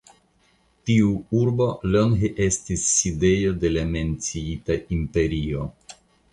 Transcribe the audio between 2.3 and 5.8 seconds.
estis sidejo de la menciita imperio.